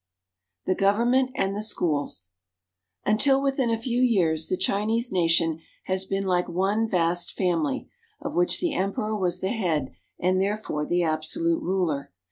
[0.65, 2.31] THE GOVERNMENT AND THE SCHOOLS
[3.05, 7.87] UNTIL within a few years, the Chinese nation has been Hke one vast family,
[8.19, 12.11] of which the Emperor was the head and therefore the absolute ruler.